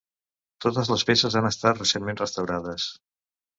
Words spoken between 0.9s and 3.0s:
les peces han estat recentment restaurades.